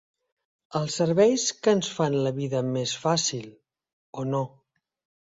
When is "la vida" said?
2.29-2.63